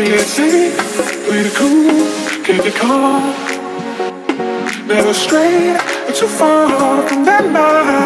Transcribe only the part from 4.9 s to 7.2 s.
straight, but too far